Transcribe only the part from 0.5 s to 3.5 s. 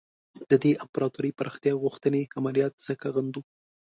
دې امپراطوري پراختیا غوښتنې عملیات ځکه غندو.